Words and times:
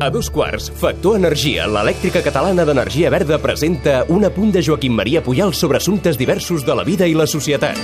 A 0.00 0.10
dos 0.10 0.30
quarts, 0.30 0.68
Factor 0.78 1.16
Energia, 1.18 1.64
l'elèctrica 1.66 2.20
catalana 2.22 2.62
d'energia 2.64 3.10
verda, 3.10 3.40
presenta 3.42 4.04
un 4.14 4.22
apunt 4.28 4.52
de 4.54 4.62
Joaquim 4.62 4.94
Maria 4.94 5.24
Puyal 5.26 5.50
sobre 5.58 5.80
assumptes 5.82 6.16
diversos 6.16 6.62
de 6.64 6.76
la 6.78 6.84
vida 6.86 7.08
i 7.10 7.16
la 7.18 7.26
societat. 7.26 7.76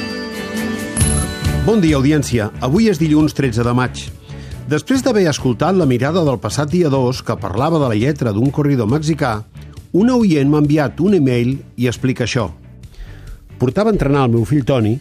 Bon 1.67 1.83
dia, 1.83 1.97
audiència. 1.99 2.53
Avui 2.63 2.87
és 2.87 3.01
dilluns 3.03 3.35
13 3.35 3.67
de 3.67 3.75
maig. 3.75 4.05
Després 4.71 5.03
d'haver 5.03 5.27
escoltat 5.27 5.75
la 5.75 5.89
mirada 5.91 6.23
del 6.23 6.39
passat 6.39 6.71
dia 6.71 6.93
2 6.93 7.25
que 7.27 7.37
parlava 7.41 7.83
de 7.83 7.91
la 7.91 7.99
lletra 7.99 8.33
d'un 8.33 8.55
corridor 8.55 8.87
mexicà, 8.87 9.43
un 9.93 10.15
oient 10.15 10.49
m'ha 10.49 10.63
enviat 10.63 11.03
un 11.03 11.19
e-mail 11.19 11.57
i 11.77 11.91
explica 11.91 12.29
això. 12.29 12.47
Portava 13.59 13.91
a 13.91 13.97
entrenar 13.97 14.25
el 14.29 14.39
meu 14.39 14.47
fill 14.47 14.63
Toni 14.65 14.95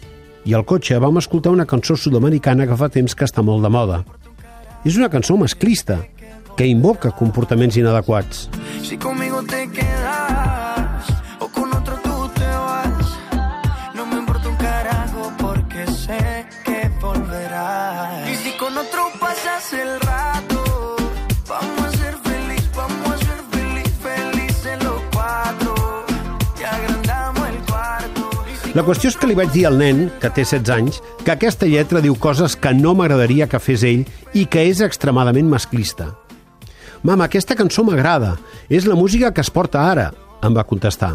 i 0.44 0.52
al 0.52 0.66
cotxe 0.66 0.98
vam 0.98 1.22
escoltar 1.22 1.54
una 1.54 1.64
cançó 1.64 1.94
sud-americana 1.94 2.66
que 2.66 2.76
fa 2.76 2.90
temps 2.90 3.14
que 3.14 3.24
està 3.24 3.42
molt 3.42 3.62
de 3.62 3.70
moda. 3.70 4.02
És 4.84 4.96
una 5.00 5.08
cançó 5.08 5.36
masclista, 5.40 6.02
que 6.56 6.66
invoca 6.68 7.10
comportaments 7.10 7.76
inadequats. 7.80 8.48
Si 8.82 8.98
conmigo 8.98 9.42
te 9.42 9.66
quedas 9.70 11.08
o 11.40 11.48
con 11.48 11.72
otro 11.72 11.96
tú 12.04 12.28
te 12.34 12.46
vas, 12.46 13.18
no 13.94 14.04
me 14.06 14.16
importa 14.16 14.48
un 14.50 14.56
carajo 14.56 15.32
porque 15.38 15.86
sé 15.86 16.46
que 16.64 16.90
volverás. 17.00 18.28
Y 18.30 18.36
si 18.36 18.56
con 18.58 18.76
otro 18.76 19.10
pasas 19.18 19.72
el 19.72 20.00
rato, 20.00 20.33
La 28.74 28.82
qüestió 28.82 29.06
és 29.06 29.14
que 29.14 29.28
li 29.30 29.36
vaig 29.38 29.52
dir 29.54 29.68
al 29.68 29.76
nen, 29.78 30.08
que 30.18 30.26
té 30.34 30.42
16 30.42 30.70
anys, 30.74 30.96
que 31.22 31.30
aquesta 31.30 31.66
lletra 31.70 32.00
diu 32.02 32.16
coses 32.18 32.56
que 32.58 32.72
no 32.74 32.96
m'agradaria 32.98 33.46
que 33.46 33.60
fes 33.62 33.84
ell 33.86 34.02
i 34.34 34.48
que 34.50 34.64
és 34.66 34.80
extremadament 34.82 35.46
masclista. 35.46 36.08
Mama, 37.06 37.28
aquesta 37.28 37.54
cançó 37.54 37.84
m'agrada. 37.86 38.32
És 38.66 38.88
la 38.90 38.96
música 38.98 39.30
que 39.30 39.44
es 39.44 39.52
porta 39.54 39.84
ara, 39.92 40.08
em 40.42 40.56
va 40.56 40.66
contestar. 40.66 41.12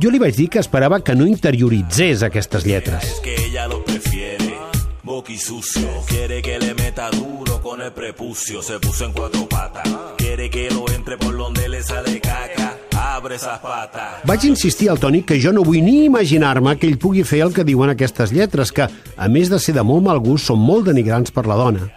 Jo 0.00 0.08
li 0.08 0.18
vaig 0.22 0.32
dir 0.38 0.48
que 0.48 0.62
esperava 0.64 1.02
que 1.04 1.14
no 1.14 1.28
interioritzés 1.28 2.24
aquestes 2.24 2.64
lletres. 2.64 3.04
Es 3.04 3.20
que 3.20 3.34
ella 3.34 3.68
lo 3.68 3.84
prefiere. 3.84 4.56
Boqui 5.02 5.36
sucio, 5.36 5.90
quiere 6.08 6.40
que 6.40 6.58
le 6.58 6.72
meta 6.72 7.10
duro 7.10 7.60
con 7.60 7.82
el 7.82 7.92
prepucio. 7.92 8.62
Se 8.62 8.80
puso 8.80 9.04
en 9.04 9.12
cuatro 9.12 9.46
patas, 9.46 9.88
quiere 10.16 10.48
que 10.48 10.70
lo 10.70 10.88
entre 10.88 11.18
por 11.18 11.36
donde 11.36 11.68
le 11.68 11.82
sale 11.82 12.18
caca. 12.18 12.78
Abre 13.12 13.36
esas 13.36 13.58
patas. 13.60 14.22
Vaig 14.24 14.44
insistir 14.48 14.88
al 14.88 14.98
Toni 14.98 15.20
que 15.22 15.36
jo 15.40 15.52
no 15.52 15.64
vull 15.66 15.82
ni 15.84 16.06
imaginar-me 16.06 16.72
que 16.80 16.88
ell 16.88 16.96
pugui 16.96 17.24
fer 17.28 17.42
el 17.44 17.52
que 17.52 17.64
diuen 17.68 17.92
aquestes 17.92 18.32
lletres, 18.32 18.72
que, 18.72 18.86
a 18.88 19.28
més 19.28 19.50
de 19.52 19.58
ser 19.60 19.74
de 19.76 19.84
molt 19.84 20.06
mal 20.06 20.20
gust, 20.24 20.48
són 20.48 20.62
molt 20.64 20.88
denigrants 20.88 21.34
per 21.34 21.44
la 21.44 21.58
dona. 21.60 21.90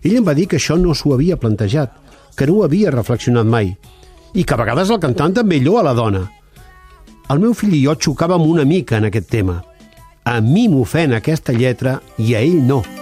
Ell 0.00 0.16
em 0.16 0.24
va 0.24 0.32
dir 0.38 0.46
que 0.48 0.56
això 0.56 0.78
no 0.80 0.94
s'ho 0.96 1.12
havia 1.12 1.36
plantejat, 1.36 1.92
que 2.36 2.48
no 2.48 2.56
ho 2.56 2.64
havia 2.64 2.94
reflexionat 2.94 3.44
mai, 3.44 3.74
i 4.32 4.44
que 4.44 4.56
a 4.56 4.60
vegades 4.62 4.88
el 4.88 5.02
cantant 5.02 5.36
també 5.36 5.60
lloa 5.60 5.84
la 5.84 5.96
dona. 5.98 6.24
El 7.28 7.44
meu 7.44 7.52
fill 7.52 7.76
i 7.76 7.84
jo 7.84 7.98
xocàvem 8.08 8.48
una 8.48 8.64
mica 8.64 8.96
en 8.96 9.10
aquest 9.10 9.28
tema. 9.28 9.60
A 10.24 10.40
mi 10.40 10.68
m'ofèn 10.72 11.18
aquesta 11.18 11.52
lletra 11.52 11.98
i 12.16 12.32
a 12.34 12.40
ell 12.40 12.64
no. 12.64 12.80
Miguelita, 12.80 12.99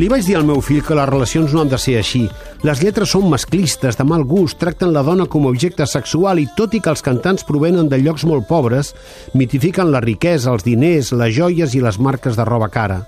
Li 0.00 0.06
vaig 0.08 0.24
dir 0.24 0.38
al 0.38 0.46
meu 0.48 0.62
fill 0.64 0.80
que 0.80 0.96
les 0.96 1.08
relacions 1.10 1.52
no 1.52 1.60
han 1.60 1.68
de 1.68 1.76
ser 1.76 1.98
així. 2.00 2.22
Les 2.64 2.80
lletres 2.80 3.10
són 3.12 3.26
masclistes, 3.28 3.98
de 3.98 4.04
mal 4.08 4.22
gust, 4.24 4.56
tracten 4.56 4.94
la 4.94 5.02
dona 5.04 5.26
com 5.28 5.44
a 5.44 5.50
objecte 5.52 5.84
sexual 5.84 6.38
i 6.40 6.46
tot 6.56 6.72
i 6.72 6.78
que 6.80 6.88
els 6.88 7.02
cantants 7.04 7.44
provenen 7.44 7.90
de 7.90 7.98
llocs 8.00 8.24
molt 8.24 8.46
pobres, 8.48 8.94
mitifiquen 9.36 9.90
la 9.92 10.00
riquesa, 10.00 10.54
els 10.54 10.64
diners, 10.64 11.10
les 11.12 11.34
joies 11.36 11.74
i 11.76 11.82
les 11.84 11.98
marques 12.00 12.38
de 12.38 12.46
roba 12.48 12.70
cara. 12.72 13.02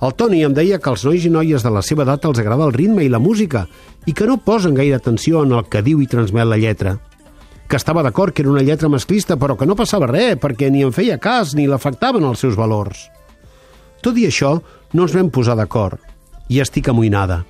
El 0.00 0.14
Toni 0.16 0.40
em 0.46 0.54
deia 0.56 0.78
que 0.80 0.88
als 0.88 1.04
nois 1.04 1.26
i 1.28 1.32
noies 1.34 1.66
de 1.66 1.72
la 1.74 1.82
seva 1.84 2.06
edat 2.06 2.24
els 2.30 2.40
agrada 2.40 2.64
el 2.64 2.72
ritme 2.72 3.04
i 3.04 3.10
la 3.12 3.20
música 3.20 3.66
i 4.08 4.14
que 4.16 4.28
no 4.30 4.38
posen 4.40 4.78
gaire 4.78 4.96
atenció 4.96 5.42
en 5.44 5.52
el 5.52 5.66
que 5.68 5.82
diu 5.84 6.00
i 6.00 6.08
transmet 6.08 6.48
la 6.48 6.60
lletra. 6.62 6.94
Que 7.68 7.76
estava 7.76 8.00
d'acord 8.06 8.32
que 8.32 8.40
era 8.40 8.54
una 8.54 8.64
lletra 8.64 8.88
masclista 8.88 9.36
però 9.36 9.58
que 9.60 9.68
no 9.68 9.76
passava 9.76 10.08
res 10.08 10.40
perquè 10.40 10.72
ni 10.72 10.80
en 10.80 10.96
feia 10.96 11.20
cas 11.20 11.52
ni 11.52 11.68
l'afectaven 11.68 12.24
els 12.24 12.40
seus 12.40 12.56
valors. 12.56 13.10
Tot 14.04 14.18
i 14.20 14.26
això, 14.28 14.58
no 14.94 15.04
ens 15.04 15.14
vam 15.14 15.28
posar 15.34 15.56
d'acord 15.58 15.98
i 16.48 16.60
estic 16.62 16.88
amoïnada. 16.88 17.42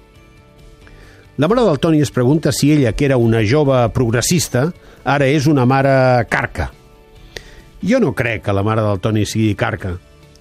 La 1.36 1.48
mare 1.50 1.64
del 1.66 1.80
Toni 1.82 2.00
es 2.00 2.12
pregunta 2.14 2.52
si 2.52 2.70
ella, 2.72 2.92
que 2.92 3.04
era 3.04 3.18
una 3.18 3.42
jove 3.44 3.76
progressista, 3.92 4.68
ara 5.04 5.26
és 5.26 5.48
una 5.50 5.66
mare 5.66 6.24
carca. 6.30 6.70
Jo 7.82 7.98
no 8.00 8.14
crec 8.14 8.46
que 8.46 8.54
la 8.54 8.62
mare 8.62 8.84
del 8.86 9.00
Toni 9.02 9.26
sigui 9.26 9.56
carca. 9.58 9.96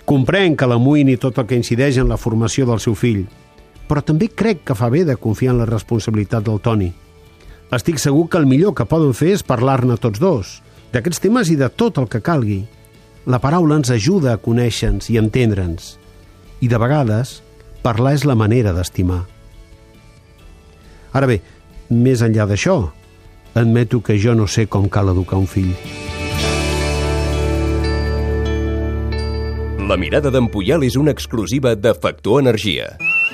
Comprenc 0.05 0.59
que 0.59 0.67
l'amoïni 0.69 1.17
tot 1.17 1.41
el 1.41 1.47
que 1.49 1.57
incideix 1.57 1.97
en 1.97 2.07
la 2.07 2.19
formació 2.19 2.67
del 2.69 2.79
seu 2.79 2.95
fill, 2.95 3.25
però 3.89 4.03
també 4.05 4.29
crec 4.29 4.61
que 4.67 4.77
fa 4.77 4.91
bé 4.93 5.01
de 5.03 5.17
confiar 5.17 5.55
en 5.55 5.63
la 5.63 5.67
responsabilitat 5.67 6.45
del 6.45 6.61
Toni. 6.61 6.91
Estic 7.73 7.97
segur 7.97 8.27
que 8.29 8.37
el 8.37 8.45
millor 8.45 8.75
que 8.77 8.85
poden 8.85 9.15
fer 9.17 9.33
és 9.33 9.43
parlar-ne 9.43 9.97
tots 9.97 10.21
dos, 10.21 10.61
d'aquests 10.93 11.25
temes 11.25 11.49
i 11.49 11.57
de 11.57 11.71
tot 11.73 11.97
el 11.97 12.07
que 12.07 12.21
calgui. 12.21 12.61
La 13.25 13.41
paraula 13.41 13.81
ens 13.81 13.89
ajuda 13.89 14.35
a 14.35 14.39
conèixer-nos 14.39 15.09
i 15.09 15.17
entendre'ns. 15.17 15.97
I 16.63 16.69
de 16.72 16.79
vegades, 16.79 17.41
parlar 17.84 18.13
és 18.16 18.24
la 18.24 18.38
manera 18.40 18.72
d'estimar. 18.72 19.19
Ara 21.13 21.28
bé, 21.28 21.41
més 21.91 22.24
enllà 22.24 22.46
d'això, 22.47 22.78
admeto 23.59 24.00
que 24.00 24.16
jo 24.16 24.31
no 24.38 24.47
sé 24.47 24.66
com 24.72 24.88
cal 24.88 25.12
educar 25.12 25.41
un 25.41 25.50
fill. 25.50 25.74
La 29.84 30.00
mirada 30.00 30.31
d'en 30.31 30.47
Puyal 30.47 30.85
és 30.88 30.96
una 30.96 31.12
exclusiva 31.12 31.75
de 31.75 31.91
Factor 32.00 32.40
Energia. 32.40 32.94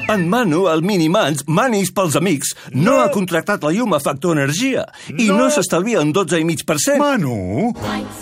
En 0.10 0.26
Manu, 0.26 0.66
el 0.74 0.82
Minimans, 0.82 1.46
Manis 1.46 1.94
pels 1.94 2.18
amics, 2.18 2.56
no, 2.74 2.98
ha 2.98 3.12
contractat 3.14 3.62
la 3.62 3.76
llum 3.76 3.94
a 3.94 4.02
Factor 4.02 4.34
Energia 4.34 4.88
i 5.14 5.30
no, 5.30 5.44
no 5.44 5.50
s'estalvia 5.54 6.02
en 6.02 6.16
12,5%. 6.18 6.98
Manu, 6.98 7.76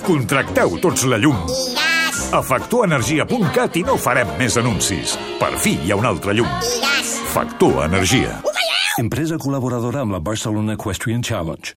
contracteu 0.03 0.81
tots 0.83 1.07
la 1.07 1.21
llum. 1.23 1.39
A 2.27 2.41
factorenergia.cat 2.43 3.77
i 3.79 3.85
no 3.87 3.93
farem 3.95 4.27
més 4.35 4.57
anuncis. 4.59 5.13
Per 5.39 5.53
fi 5.63 5.77
hi 5.79 5.93
ha 5.93 5.95
una 5.95 6.09
altra 6.11 6.35
llum. 6.35 6.49
Factor 7.31 7.85
Energia. 7.85 8.41
Empresa 8.99 9.37
col·laboradora 9.39 10.03
amb 10.03 10.11
la 10.17 10.19
Barcelona 10.19 10.75
Equestrian 10.75 11.23
Challenge. 11.23 11.63